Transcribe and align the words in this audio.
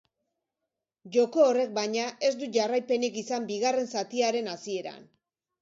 Joko 1.17 1.43
horrek, 1.49 1.69
baina, 1.75 2.07
ez 2.29 2.33
du 2.41 2.49
jarraipenik 2.57 3.23
izan 3.25 3.47
bigarren 3.53 3.93
zatiaren 3.97 4.55
hasieran. 4.57 5.11